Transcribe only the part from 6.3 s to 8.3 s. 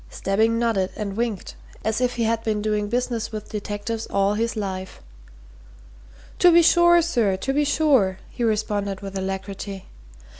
"To be sure, sir, to be sure!"